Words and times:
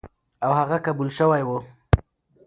او 0.45 0.51
هغه 0.59 0.77
قبول 0.87 1.09
شوی 1.17 1.41
و، 1.47 1.49